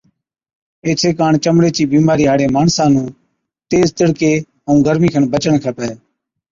ايڇي 0.85 1.09
ڪاڻ 1.19 1.31
چمڙي 1.43 1.69
چِي 1.75 1.83
بِيمارِي 1.93 2.25
هاڙي 2.27 2.47
ماڻسا 2.55 2.85
نُون 2.93 3.07
تيز 3.69 3.87
تِڙڪي 3.97 4.31
ائُون 4.65 4.77
گرمِي 4.85 5.09
کن 5.13 5.23
بَچڻ 5.31 5.53
کپَي 5.63 5.89